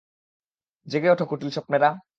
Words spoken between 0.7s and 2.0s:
জেগে ওঠো কুটিল স্বপ্নেরা।